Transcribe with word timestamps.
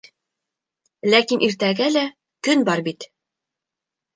Ләкин 1.13 1.45
иртәгә 1.49 1.91
лә 1.93 2.05
көн 2.49 2.67
бар 2.71 2.85
бит. 2.89 3.07